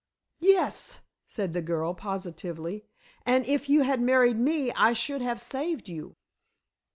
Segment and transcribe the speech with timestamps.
[0.39, 2.87] "Yes," said the girl positively.
[3.23, 6.15] "And if you had married me I should have saved you."